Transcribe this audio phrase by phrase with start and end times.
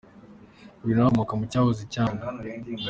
[0.83, 2.23] Uyu nawe, akomoka mu cyahoze ari Cyangugu.